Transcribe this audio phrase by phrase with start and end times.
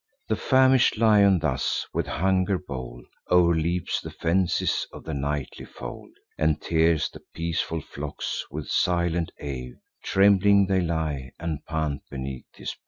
[0.29, 6.59] The famish'd lion thus, with hunger bold, O'erleaps the fences of the nightly fold, And
[6.59, 12.79] tears the peaceful flocks: with silent awe Trembling they lie, and pant beneath his paw.